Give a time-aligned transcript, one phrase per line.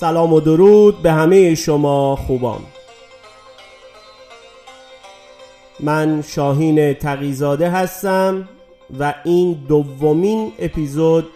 [0.00, 2.60] سلام و درود به همه شما خوبان.
[5.80, 8.48] من شاهین تقیزاده هستم
[8.98, 11.26] و این دومین اپیزود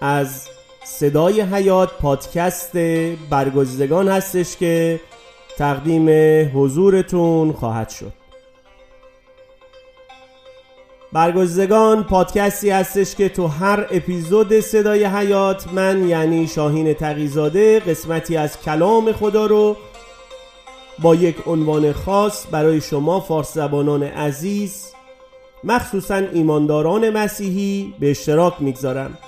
[0.00, 0.48] از
[0.84, 2.76] صدای حیات پادکست
[3.30, 5.00] برگزیدگان هستش که
[5.58, 6.08] تقدیم
[6.54, 8.21] حضورتون خواهد شد.
[11.12, 18.60] برگزیدگان پادکستی هستش که تو هر اپیزود صدای حیات من یعنی شاهین تقیزاده قسمتی از
[18.60, 19.76] کلام خدا رو
[20.98, 24.92] با یک عنوان خاص برای شما فارس زبانان عزیز
[25.64, 29.18] مخصوصا ایمانداران مسیحی به اشتراک می‌گذارم.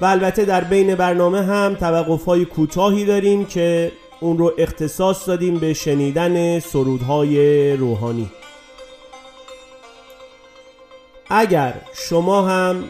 [0.00, 5.58] و البته در بین برنامه هم توقف های کوتاهی داریم که اون رو اختصاص دادیم
[5.58, 8.30] به شنیدن سرودهای روحانی.
[11.30, 12.84] اگر شما هم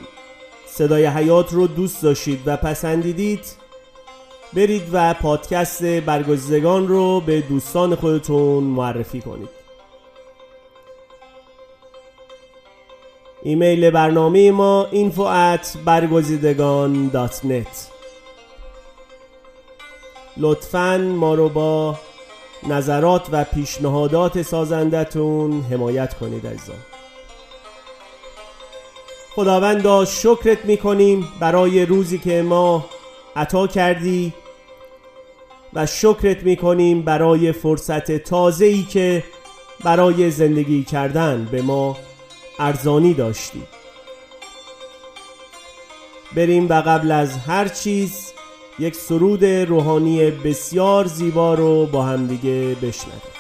[0.67, 3.45] صدای حیات رو دوست داشتید و پسندیدید
[4.53, 9.49] برید و پادکست برگزیدگان رو به دوستان خودتون معرفی کنید.
[13.43, 17.11] ایمیل برنامه ما info at برگزیدگان
[20.37, 21.99] لطفا ما رو با
[22.69, 26.90] نظرات و پیشنهادات سازندتون حمایت کنید عزیزان.
[29.35, 32.85] خداوندا شکرت می‌کنیم برای روزی که ما
[33.37, 34.33] عطا کردی
[35.75, 39.25] و شکرت می‌کنیم برای فرصت تازه ای که
[39.85, 41.97] برای زندگی کردن به ما
[42.59, 43.63] ارزانی داشتی.
[46.37, 48.33] بریم و قبل از هر چیز
[48.79, 53.40] یک سرود روحانی بسیار زیبا رو با همدیگه بشنویم.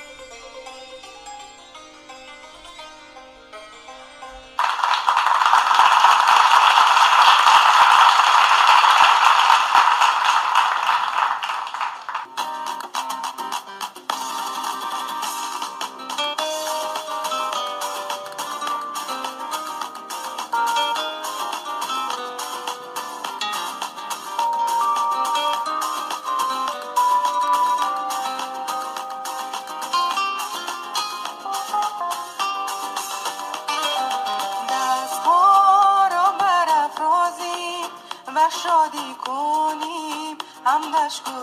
[41.12, 41.39] Oh.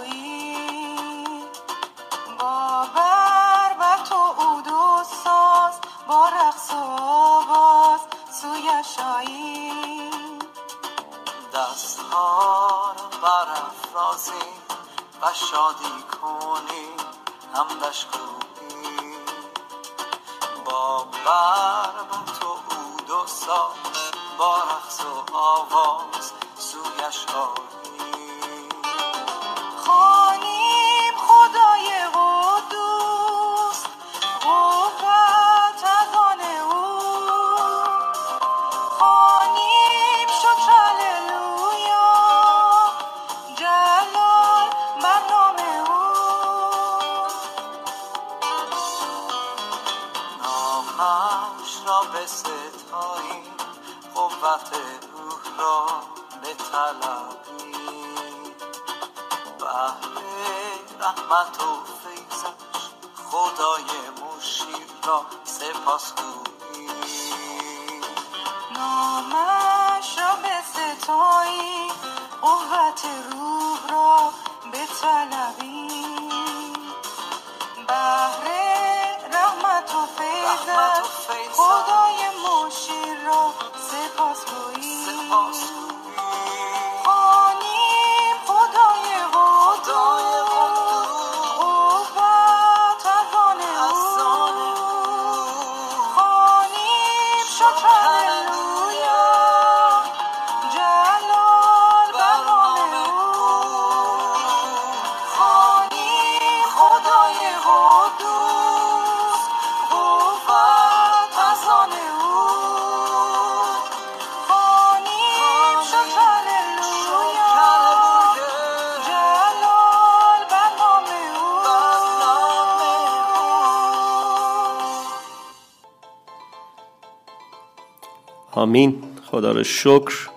[128.58, 129.04] آمین.
[129.32, 130.30] خدا رو شکر.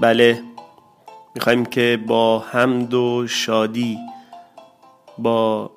[0.00, 0.42] بله.
[1.34, 3.98] می‌خوایم که با حمد و شادی
[5.18, 5.70] با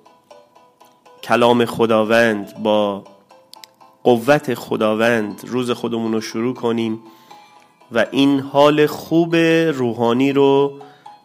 [1.23, 3.03] کلام خداوند با
[4.03, 6.99] قوت خداوند روز خودمون رو شروع کنیم
[7.91, 9.35] و این حال خوب
[9.75, 10.73] روحانی رو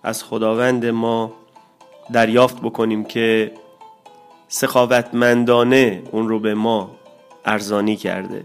[0.02, 1.32] از خداوند ما
[2.12, 3.52] دریافت بکنیم که
[4.48, 6.90] سخاوتمندانه اون رو به ما
[7.44, 8.44] ارزانی کرده.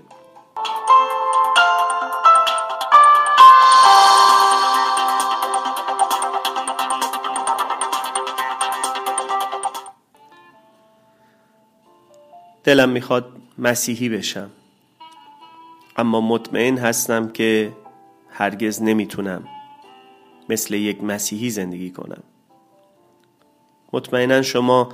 [12.66, 13.26] دلم می‌خواد
[13.58, 14.50] مسیحی بشم.
[15.98, 17.72] اما مطمئن هستم که
[18.30, 19.44] هرگز نمی‌تونم
[20.50, 22.24] مثل یک مسیحی زندگی کنم.
[23.94, 24.90] مطمئنا شما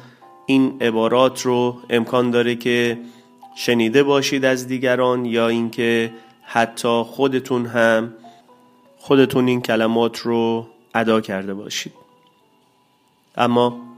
[0.46, 3.00] این عبارات رو امکان داره که
[3.56, 6.14] شنیده باشید از دیگران یا اینکه
[6.44, 8.14] حتی خودتون هم
[8.98, 11.94] خودتون این کلمات رو ادا کرده باشید.
[13.36, 13.91] اما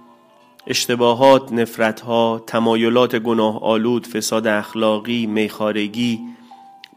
[0.68, 6.20] اشتباهات، نفرتها، تمایلات گناه آلود، فساد اخلاقی، میخارگی،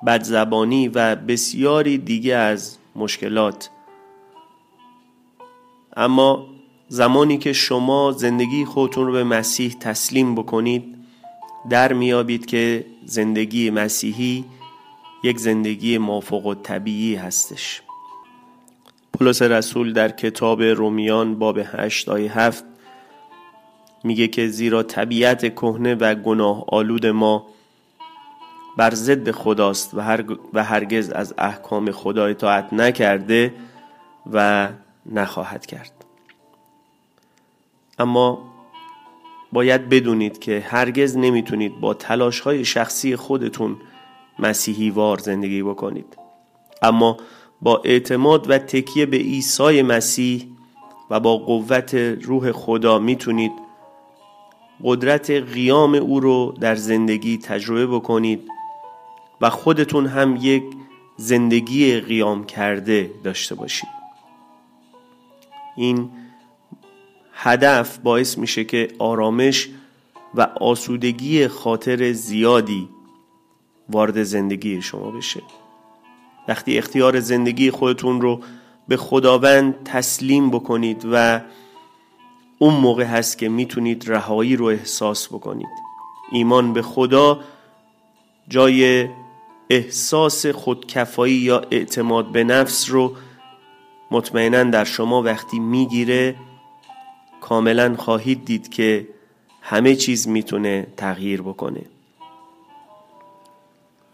[0.07, 3.71] بدزبانی و بسیاری دیگه از مشکلات.
[5.97, 6.47] اما
[6.89, 10.97] زمانی که شما زندگی خودتون رو به مسیح تسلیم بکنید
[11.71, 14.45] در میابید که زندگی مسیحی
[15.23, 17.83] یک زندگی مافوق و طبیعی هستش.
[19.13, 22.65] پولس رسول در کتاب رومیان باب 8 آیه 7
[24.07, 27.47] میگه که زیرا طبیعت کهنه و گناه آلود ما
[28.77, 30.25] بر ضد خداست و, هر
[30.55, 33.55] و هرگز از احکام خدا اطاعت نکرده
[34.33, 34.69] و
[35.07, 35.93] نخواهد کرد.
[37.99, 38.39] اما
[39.53, 43.77] باید بدونید که هرگز نمی‌تونید با تلاش های شخصی خودتون
[44.39, 46.17] مسیحی وار زندگی بکنید.
[46.83, 47.17] اما
[47.63, 50.49] با اعتماد و تکیه به عیسی مسیح
[51.11, 53.66] و با قوت روح خدا می‌تونید
[54.85, 58.49] قدرت قیام او رو در زندگی تجربه بکنید
[59.41, 60.65] و خودتون هم یک
[61.17, 63.89] زندگی قیام کرده داشته باشید.
[65.77, 66.11] این
[67.33, 69.69] هدف باعث میشه که آرامش
[70.35, 72.89] و آسودگی خاطر زیادی
[73.89, 75.43] وارد زندگی شما بشه.
[76.49, 78.41] وقتی اختیار زندگی خودتون رو
[78.89, 81.41] به خداوند تسلیم بکنید و
[82.59, 85.69] اون موقع هست که می‌تونید رهایی رو احساس بکنید.
[86.33, 87.41] ایمان به خدا
[88.49, 89.09] جای
[89.71, 93.17] احساس خودکفایی یا اعتماد به نفس رو
[94.11, 96.37] مطمئنا در شما وقتی می‌گیره
[97.41, 99.09] کاملا خواهید دید که
[99.63, 101.83] همه چیز می‌تونه تغییر بکنه.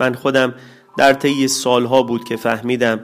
[0.01, 0.55] من خودم
[0.97, 3.01] در طی سالها بود که فهمیدم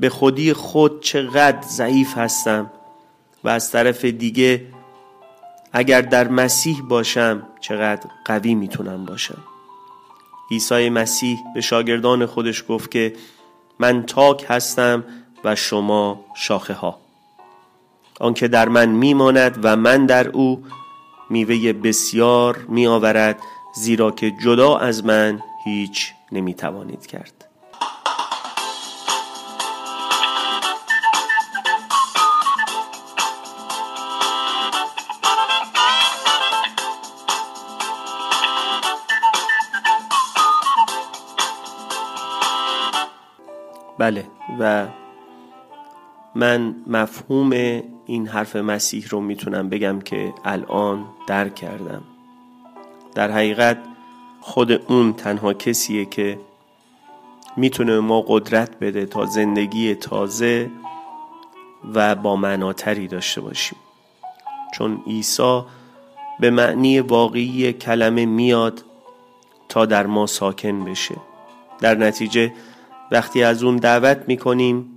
[0.00, 2.70] به خودی خود چقدر ضعیف هستم.
[3.44, 4.66] و از طرف دیگه
[5.72, 9.38] اگر در مسیح باشم چقدر قوی می‌تونم باشم.
[10.50, 13.12] عیسی مسیح به شاگردان خودش گفت که
[13.78, 15.04] من تاک هستم
[15.44, 17.00] و شما شاخه ها
[18.20, 20.64] آنکه در من میماند و من در او
[21.30, 23.38] میوه بسیار میآورد
[23.74, 27.43] زیرا که جدا از من هیچ نمی‌توانید کرد.
[44.04, 44.26] بله.
[44.60, 44.86] و
[46.34, 47.50] من مفهوم
[48.06, 52.02] این حرف مسیح رو می‌تونم بگم که الان درک کردم.
[53.14, 53.78] در حقیقت
[54.40, 56.38] خود اون تنها کسیه که
[57.56, 60.70] می‌تونه ما قدرت بده تا زندگی تازه
[61.94, 63.78] و با معناتری داشته باشیم.
[64.74, 65.62] چون عیسی
[66.40, 68.84] به معنی واقعی کلمه میاد
[69.68, 71.16] تا در ما ساکن بشه.
[71.80, 72.52] در نتیجه
[73.10, 74.90] وقتی از اون دعوت می‌کنیم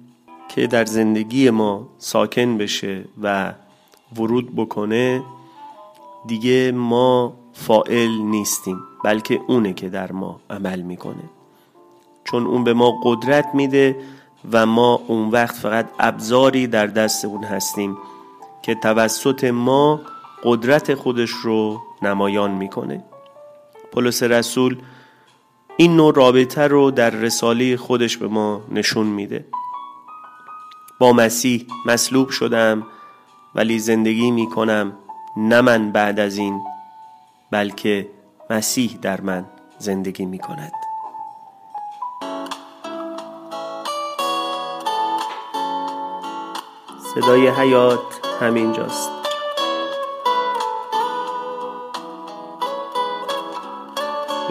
[0.49, 3.53] که در زندگی ما ساکن بشه و
[4.15, 5.23] ورود بکنه
[6.27, 11.23] دیگه ما فائل نیستیم بلکه اونه که در ما عمل می‌کنه.
[12.23, 13.95] چون اون به ما قدرت میده
[14.51, 17.97] و ما اون وقت فقط ابزاری در دست اون هستیم
[18.61, 20.01] که توسط ما
[20.43, 23.03] قدرت خودش رو نمایان می‌کنه.
[23.91, 24.77] پولس رسول
[25.79, 29.45] این نوع رابطه رو در رساله خودش به ما نشون میده.
[30.99, 32.87] با مسیح مصلوب شدم
[33.55, 34.93] ولی زندگی می کنم
[35.37, 36.61] نه من بعد از این
[37.51, 38.09] بلکه
[38.49, 39.45] مسیح در من
[39.79, 40.71] زندگی می کند
[47.15, 49.16] صدای حیات همینجاست.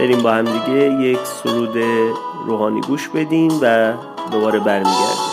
[0.06, 1.78] بریم با هم دیگه یک سرود
[2.46, 3.92] روحانی گوش بدیم و
[4.30, 5.25] دوباره برمیگردیم.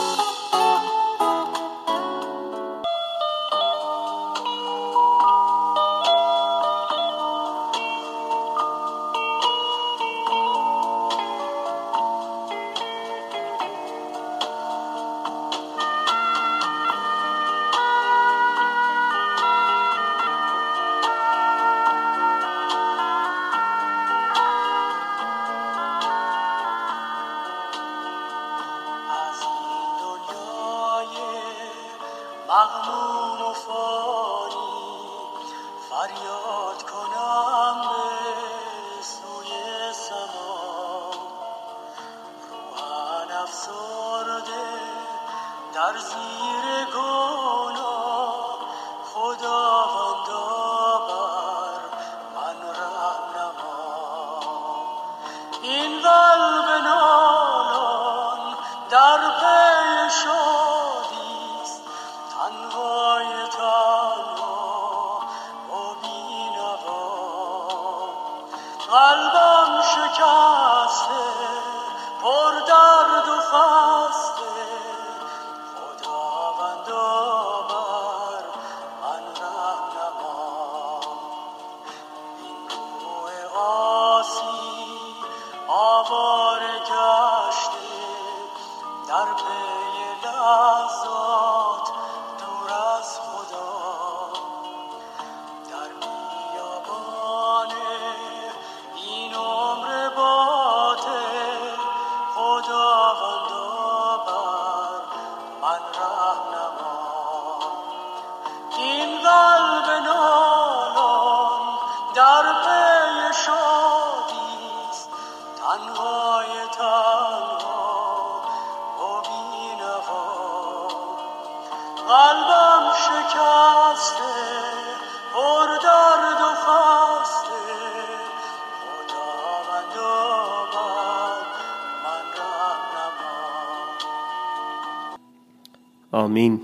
[136.12, 136.62] آمین.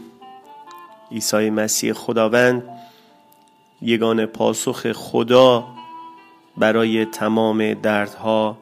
[1.11, 2.63] عیسی مسیح خداوند
[3.81, 5.67] یگان پاسخ خدا
[6.57, 8.57] برای تمام دردها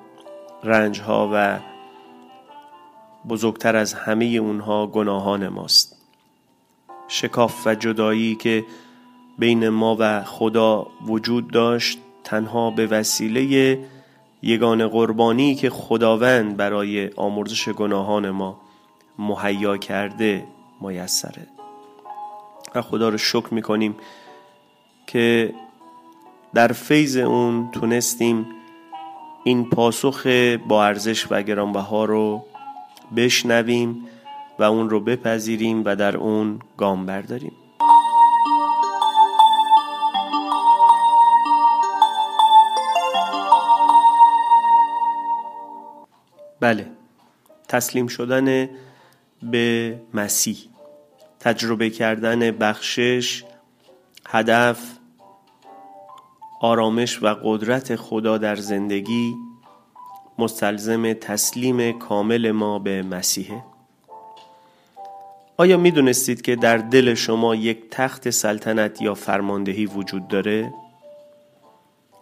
[0.64, 1.60] رنجها و
[3.30, 5.97] بزرگتر از همه اونها گناهان ماست.
[7.08, 8.66] شکاف و جدایی که
[9.38, 13.80] بین ما و خدا وجود داشت تنها به وسیله
[14.42, 18.62] یگان قربانی که خداوند برای آمرزش گناهان ما
[19.20, 20.44] مهیا کرده
[20.82, 21.48] میسره.
[22.76, 23.96] و خدا رو شکر می‌کنیم
[25.08, 25.54] که
[26.54, 28.46] در فیض اون تونستیم
[29.44, 30.28] این پاسخ
[30.68, 32.46] با ارزش و گرانبها رو
[33.16, 34.08] بشنویم.
[34.60, 37.52] و اون رو بپذیریم و در اون گام برداریم.
[46.60, 46.92] بله
[47.68, 48.70] تسلیم شدن
[49.44, 50.58] به مسیح
[51.40, 53.44] تجربه کردن بخشش
[54.28, 54.98] هدف
[56.62, 59.36] آرامش و قدرت خدا در زندگی
[60.40, 63.64] مستلزم تسلیم کامل ما به مسیحه.
[65.60, 70.74] آیا می دونستید که در دل شما یک تخت سلطنت یا فرماندهی وجود داره؟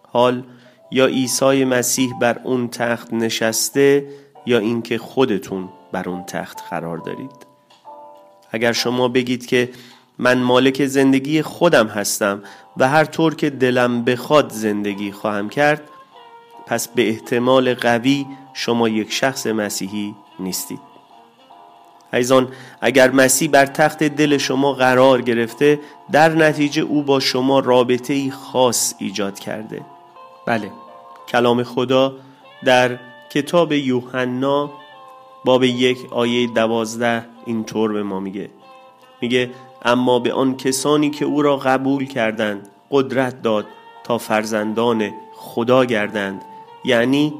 [0.08, 0.44] حال
[0.92, 4.08] یا عیسی مسیح بر اون تخت نشسته
[4.46, 7.46] یا اینکه خودتون بر اون تخت قرار دارید
[8.52, 9.70] اگر شما بگید که
[10.18, 12.44] من مالک زندگی خودم هستم
[12.78, 15.90] و هر طور که دلم بخواد زندگی خواهم کرد
[16.68, 20.95] پس به احتمال قوی شما یک شخص مسیحی نیستید
[22.14, 22.48] ایزان
[22.82, 25.80] اگر مسیح بر تخت دل شما قرار گرفته
[26.12, 29.82] در نتیجه او با شما رابطه ای خاص ایجاد کرده.
[30.48, 30.72] بله.
[31.28, 32.14] کلام خدا
[32.66, 34.72] در کتاب یوحنا
[35.46, 38.50] باب یک آیه دوازده اینطور به ما میگه.
[39.22, 39.50] میگه
[39.86, 43.66] اما به آن کسانی که او را قبول کردند قدرت داد
[44.04, 46.42] تا فرزندان خدا گردند.
[46.86, 47.34] یعنی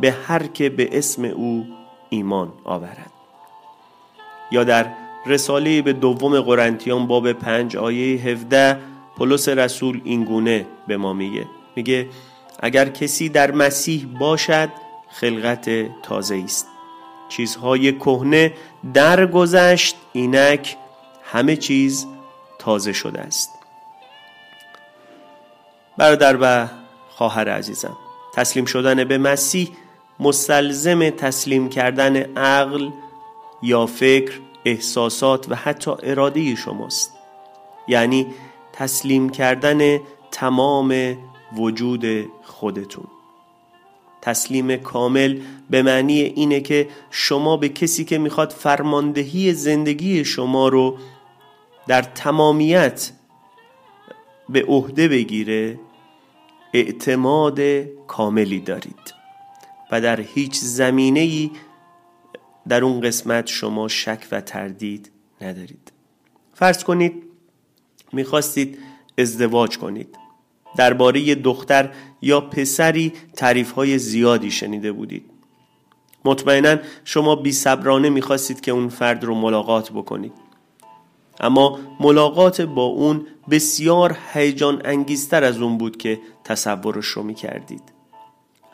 [0.00, 1.66] به هر که به اسم او
[2.10, 3.17] ایمان آورد.
[4.50, 4.86] یا در
[5.26, 8.78] رساله به دوم قرنتیان باب پنج آیه 17
[9.16, 11.46] پولس رسول اینگونه به ما میگه.
[11.76, 12.08] میگه
[12.60, 14.68] اگر کسی در مسیح باشد
[15.10, 15.70] خلقت
[16.02, 16.66] تازه است
[17.28, 18.52] چیزهای کهنه
[18.94, 20.76] درگذشت اینک
[21.24, 22.06] همه چیز
[22.58, 23.50] تازه شده است.
[25.96, 26.68] برادر و
[27.08, 27.96] خواهر عزیزم
[28.34, 29.68] تسلیم شدن به مسیح
[30.20, 32.88] مستلزم تسلیم کردن عقل
[33.62, 34.32] یا فکر
[34.64, 37.12] احساسات و حتی اراده شماست.
[37.88, 38.26] یعنی
[38.72, 39.98] تسلیم کردن
[40.30, 41.16] تمام
[41.56, 42.06] وجود
[42.42, 43.06] خودتون.
[44.22, 50.98] تسلیم کامل به معنی اینه که شما به کسی که می‌خواد فرماندهی زندگی شما رو
[51.86, 53.10] در تمامیت
[54.48, 55.80] به عهده بگیره
[56.74, 57.60] اعتماد
[58.06, 59.14] کاملی دارید
[59.92, 61.50] و در هیچ زمینه ای
[62.68, 65.10] در اون قسمت شما شک و تردید
[65.40, 65.92] ندارید.
[66.54, 67.22] فرض کنید
[68.12, 68.78] می‌خواستید
[69.18, 70.18] ازدواج کنید.
[70.76, 71.90] درباره دختر
[72.22, 75.30] یا پسری تعریف های زیادی شنیده بودید.
[76.24, 80.32] مطمئنا شما بی صبرانه می‌خواستید که اون فرد رو ملاقات بکنید.
[81.40, 87.82] اما ملاقات با اون بسیار هیجان انگیزتر از اون بود که تصورش رو می‌کردید.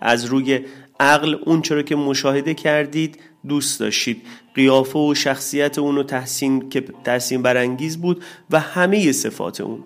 [0.00, 0.64] از روی
[1.00, 4.22] عقل اون چرا که مشاهده کردید دوست داشتید.
[4.54, 9.84] قیافه و شخصیت اون تحسین که تحسین برانگیز بود و همه صفات اون.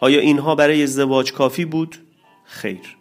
[0.00, 1.96] آیا اینها برای ازدواج کافی بود؟
[2.44, 2.96] خیر.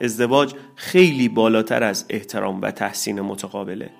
[0.00, 3.90] ازدواج خیلی بالاتر از احترام و تحسین متقابله.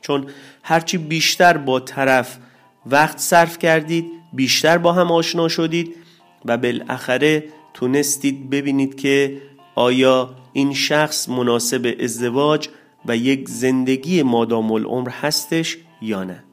[0.00, 0.26] چون
[0.62, 2.38] هرچی بیشتر با طرف
[2.86, 5.96] وقت صرف کردید بیشتر با هم آشنا شدید
[6.44, 7.44] و بالاخره
[7.74, 9.42] تونستید ببینید که
[9.74, 12.68] آیا این شخص مناسب ازدواج
[13.06, 16.44] و یک زندگی مادام العمر هستش یا نه؟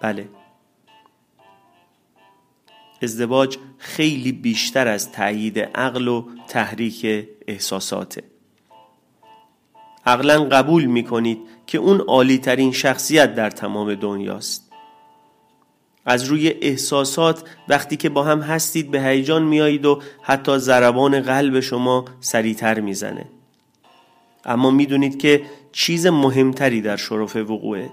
[0.00, 0.28] بله.
[3.02, 8.22] ازدواج خیلی بیشتر از تایید عقل و تحریک احساساته.
[10.06, 14.72] عقلا قبول می کنید که اون عالی ترین شخصیت در تمام دنیاست.
[16.04, 21.60] از روی احساسات وقتی که با هم هستید به هیجان میایید و حتی ضربان قلب
[21.60, 23.26] شما سریعتر می‌زنه.
[24.44, 25.42] اما می‌دونید که
[25.72, 27.90] چیز مهمتری در شرف وقوعه.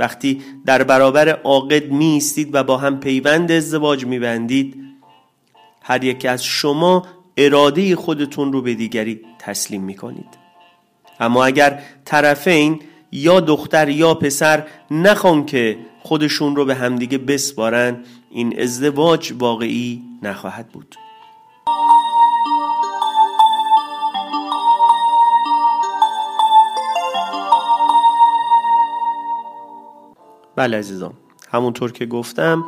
[0.00, 4.74] وقتی در برابر عاقد می و با هم پیوند ازدواج میبندید
[5.82, 7.06] هر یک از شما
[7.36, 10.38] اراده خودتون رو به دیگری تسلیم می کنید
[11.20, 12.80] اما اگر طرفین
[13.12, 17.96] یا دختر یا پسر نخوان که خودشون رو به همدیگه بسپارن
[18.30, 20.96] این ازدواج واقعی نخواهد بود.
[30.60, 31.12] بله عزیزان
[31.52, 32.64] همونطور که گفتم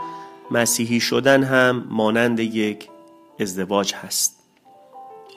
[0.51, 2.89] مسیحی شدن هم مانند یک
[3.41, 4.37] ازدواج هست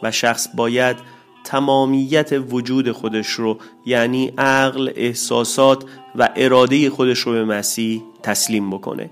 [0.04, 0.98] و شخص باید
[1.44, 5.84] تمامیت وجود خودش رو یعنی عقل، احساسات
[6.16, 9.10] و اراده خودش رو به مسیح تسلیم بکنه.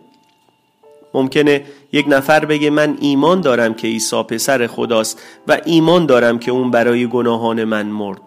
[1.14, 6.52] ممکنه یک نفر بگه من ایمان دارم که عیسی پسر خداست و ایمان دارم که
[6.52, 8.22] اون برای گناهان من مرد.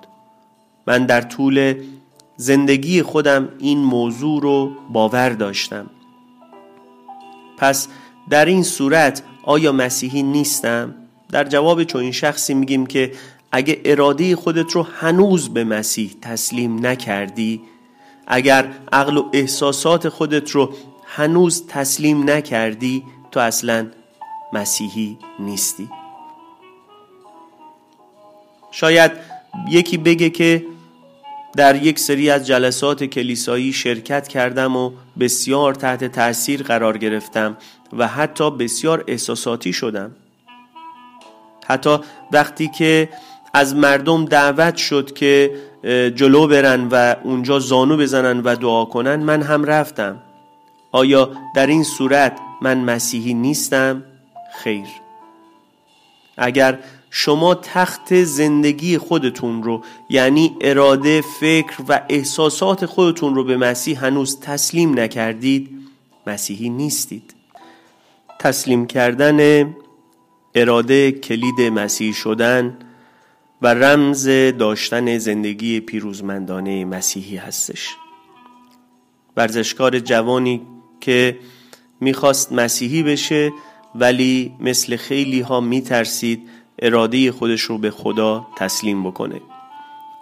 [0.86, 1.74] من در طول
[2.36, 5.90] زندگی خودم این موضوع رو باور داشتم
[7.58, 7.88] پس
[8.30, 10.94] در این صورت آیا مسیحی نیستم؟
[11.28, 13.12] در جواب چون شخصی میگیم که
[13.52, 17.60] اگه اراده خودت رو هنوز به مسیح تسلیم نکردی
[18.26, 20.72] اگر عقل و احساسات خودت رو
[21.04, 23.86] هنوز تسلیم نکردی تو اصلا
[24.52, 25.88] مسیحی نیستی
[28.70, 29.12] شاید
[29.68, 30.66] یکی بگه که
[31.56, 34.90] در یک سری از جلسات کلیسایی شرکت کردم و
[35.20, 37.56] بسیار تحت تاثیر قرار گرفتم
[37.92, 40.10] و حتی بسیار احساساتی شدم.
[41.66, 41.98] حتی
[42.32, 43.08] وقتی که
[43.54, 45.50] از مردم دعوت شد که
[46.14, 50.22] جلو برن و اونجا زانو بزنن و دعا کنن من هم رفتم.
[50.92, 54.02] آیا در این صورت من مسیحی نیستم؟
[54.62, 54.86] خیر.
[56.36, 56.78] اگر
[57.10, 64.40] شما تخت زندگی خودتون رو یعنی اراده فکر و احساسات خودتون رو به مسیح هنوز
[64.40, 65.70] تسلیم نکردید
[66.26, 67.34] مسیحی نیستید.
[68.38, 69.70] تسلیم کردن
[70.54, 72.78] اراده کلید مسیح شدن
[73.62, 77.96] و رمز داشتن زندگی پیروزمندانه مسیحی هستش.
[79.36, 80.62] ورزشکار جوانی
[81.00, 81.38] که
[82.00, 83.52] می‌خواست مسیحی بشه
[83.94, 89.40] ولی مثل خیلی ها میترسید اراده خودش رو به خدا تسلیم بکنه.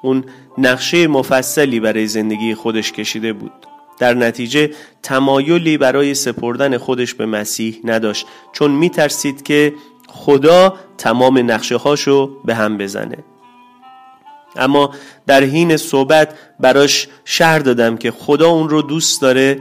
[0.03, 0.25] اون
[0.59, 3.53] نقشه مفصلی برای زندگی خودش کشیده بود.
[3.99, 4.71] در نتیجه
[5.03, 9.75] تمایلی برای سپردن خودش به مسیح نداشت چون میترسید که
[10.09, 13.19] خدا تمام نقشه هاشو به هم بزنه.
[14.57, 14.91] اما
[15.27, 19.61] در حین صحبت براش شهر دادم که خدا اون رو دوست داره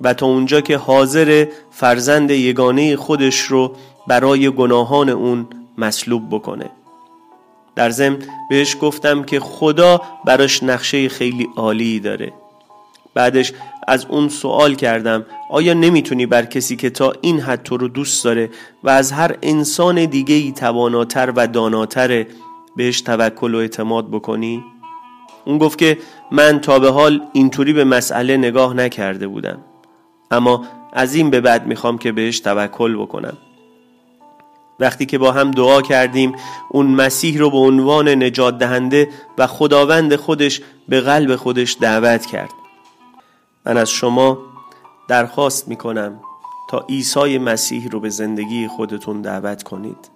[0.00, 3.76] و تا اونجا که حاضر فرزند یگانه خودش رو
[4.06, 5.46] برای گناهان اون
[5.78, 6.70] مصلوب بکنه.
[7.76, 8.18] در ضمن
[8.50, 12.32] بهش گفتم که خدا براش نقشه خیلی عالی داره.
[13.14, 13.52] بعدش
[13.88, 18.24] از اون سوال کردم آیا نمی‌تونی بر کسی که تا این حد تو رو دوست
[18.24, 18.50] داره
[18.84, 22.26] و از هر انسان دیگه ای تواناتر و داناتره
[22.76, 24.64] بهش توکل و اعتماد بکنی؟
[25.44, 25.98] اون گفت که
[26.30, 29.58] من تا به حال اینطوری به مسئله نگاه نکرده بودم.
[30.30, 33.36] اما از این به بعد می‌خوام که بهش توکل بکنم.
[34.80, 36.34] وقتی که با هم دعا کردیم
[36.68, 39.08] اون مسیح رو به عنوان نجات دهنده
[39.38, 42.50] و خداوند خودش به قلب خودش دعوت کرد.
[43.66, 44.38] من از شما
[45.08, 46.20] درخواست می‌کنم
[46.70, 50.10] تا عیسی مسیح رو به زندگی خودتون دعوت کنید.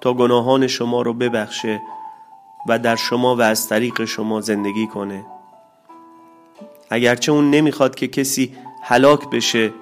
[0.00, 1.82] تا گناهان شما رو ببخشه
[2.68, 5.26] و در شما و از طریق شما زندگی کنه.
[6.90, 9.72] اگرچه اون نمی‌خواد که کسی هلاک بشه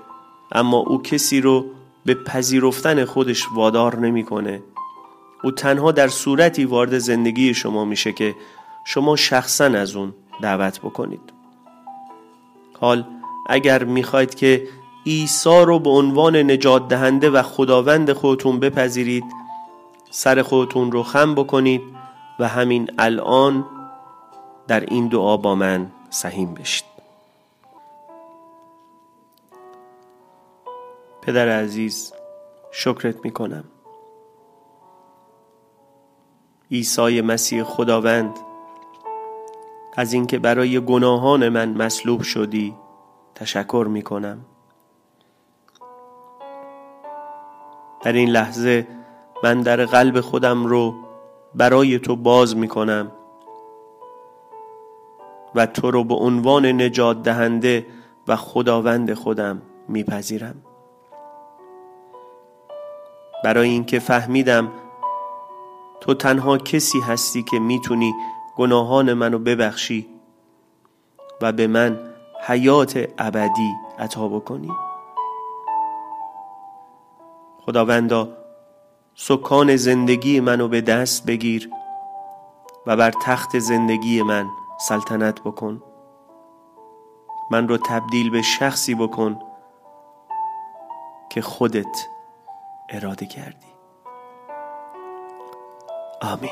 [0.52, 1.64] اما او کسی رو
[2.06, 4.62] به پذیرفتن خودش وادار نمی‌کنه.
[5.44, 8.34] او تنها در صورتی وارد زندگی شما میشه که
[8.86, 11.32] شما شخصا از اون دعوت بکنید.
[12.80, 13.04] حال
[13.48, 14.68] اگر می‌خواید که
[15.06, 19.24] عیسی رو به عنوان نجات دهنده و خداوند خودتون بپذیرید
[20.10, 21.82] سر خودتون رو خم بکنید
[22.38, 23.64] و همین الان
[24.68, 26.93] در این دعا با من سهیم بشید.
[31.26, 32.12] پدر عزیز
[32.72, 33.64] شکرت می‌کنم.
[36.70, 38.38] عیسی مسیح خداوند
[39.96, 42.74] از اینکه برای گناهان من مصلوب شدی
[43.34, 44.44] تشکر می‌کنم.
[48.02, 48.88] در این لحظه
[49.44, 50.94] من در قلب خودم رو
[51.54, 53.12] برای تو باز می‌کنم
[55.54, 57.86] و تو رو به عنوان نجات دهنده
[58.28, 60.62] و خداوند خودم میپذیرم.
[63.44, 64.72] برای اینکه فهمیدم
[66.00, 68.14] تو تنها کسی هستی که می‌تونی
[68.56, 70.08] گناهان منو ببخشی
[71.42, 71.98] و به من
[72.46, 74.72] حیات ابدی عطا بکنی.
[77.66, 78.28] خداوندا
[79.14, 81.70] سکان زندگی منو به دست بگیر
[82.86, 84.46] و بر تخت زندگی من
[84.80, 85.82] سلطنت بکن.
[87.50, 89.38] من رو تبدیل به شخصی بکن
[91.30, 92.13] که خودت
[92.94, 93.66] اراده کردی.
[96.22, 96.50] آمین.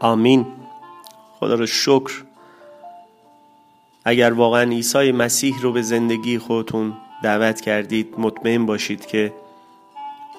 [0.00, 0.46] آمین.
[1.40, 2.24] خدا رو شکر.
[4.04, 9.32] اگر واقعا عیسی مسیح رو به زندگی خودتون دعوت کردید مطمئن باشید که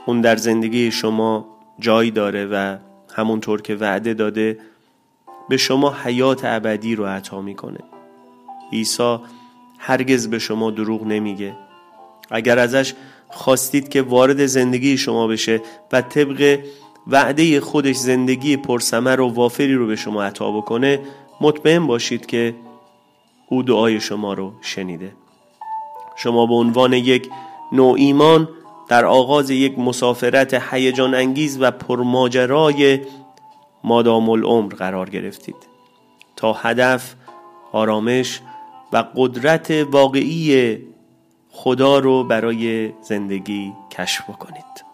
[0.05, 1.45] اون در زندگی شما
[1.79, 2.77] جای داره و
[3.15, 4.60] همونطور که وعده داده
[5.49, 7.80] به شما حیات ابدی رو عطا می‌کنه.
[8.71, 9.17] عیسی
[9.80, 11.56] هرگز به شما دروغ نمیگه.
[12.32, 12.93] اگر ازش
[13.30, 16.60] خواستید که وارد زندگی شما بشه و طبق
[17.08, 20.99] وعده خودش زندگی پرسمر و وافری رو به شما عطا بکنه
[21.41, 22.56] مطمئن باشید که
[23.49, 25.12] او دعای شما رو شنیده.
[26.15, 27.30] شما به عنوان یک
[27.71, 28.49] نوع ایمان
[28.93, 32.99] در آغاز یک مسافرت هیجان انگیز و پرماجرای
[33.84, 35.56] مادام العمر قرار گرفتید.
[36.36, 37.15] تا هدف
[37.71, 38.41] آرامش
[38.91, 40.77] و قدرت واقعی
[41.49, 44.92] خدا رو برای زندگی کشف کنید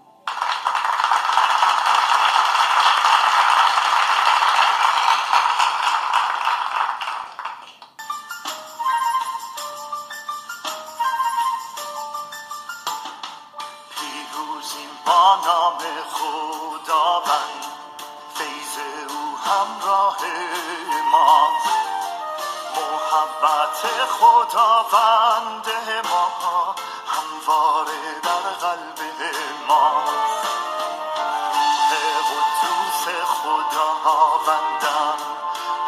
[34.03, 35.17] خداوندم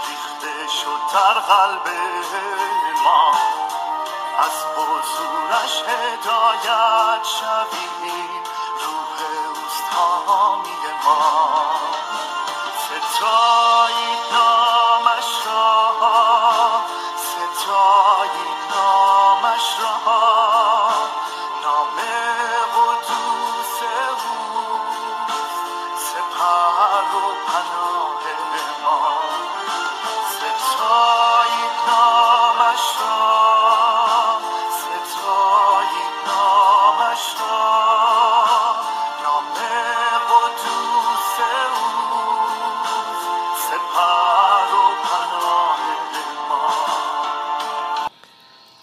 [0.08, 1.88] ریخته شد در قلب
[3.04, 3.32] ما.
[4.40, 8.41] از حضورش هدایت شویم.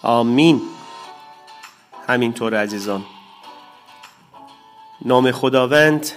[0.08, 0.62] آمین.
[2.06, 3.04] همینطور عزیزان.
[5.04, 6.10] نام خداوند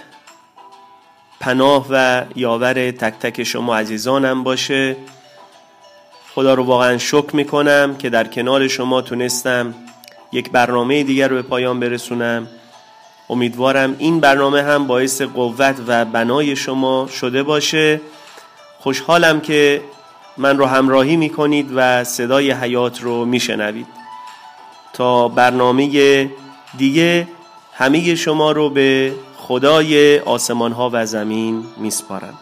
[1.40, 4.96] پناه و یاور تک تک شما عزیزانم باشه.
[6.34, 9.74] خدا رو واقعا شکر می‌کنم که در کنار شما تونستم
[10.32, 12.48] یک برنامه دیگر رو به پایان برسونم.
[13.30, 18.00] امیدوارم این برنامه هم باعث قوت و بنای شما شده باشه.
[18.78, 19.82] خوشحالم که
[20.36, 23.86] من رو همراهی می‌کنید و صدای حیات رو میشنوید.
[24.92, 26.30] تا برنامه
[26.78, 27.28] دیگه
[27.72, 32.34] همه شما رو به خدای آسمان ها و زمین میسپارم.